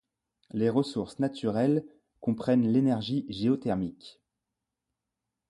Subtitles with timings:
[0.49, 1.85] Les ressources naturelles
[2.21, 4.19] comprennent l'énergie géothermique.